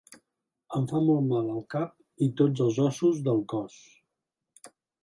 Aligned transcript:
Em 0.77 0.87
fa 0.91 1.01
molt 1.09 1.21
mal 1.33 1.51
el 1.57 1.61
cap 1.75 2.27
i 2.29 2.31
tots 2.43 2.65
els 2.69 2.83
ossos 2.89 3.25
del 3.31 3.47
cos. 3.57 3.79